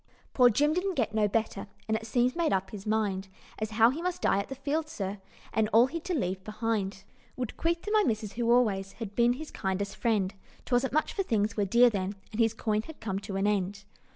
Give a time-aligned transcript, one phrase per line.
[0.33, 3.27] "Poor Jim didn't get no better, And it seems made up his mind,
[3.59, 5.19] As how he must die at the Fields, sir,
[5.53, 7.03] And all he'd to leave behind
[7.35, 10.33] Would 'queath to my missus, who always Had been his kindest friend
[10.65, 13.83] 'Twasn't much, for things were dear then, And his coin had come to an end.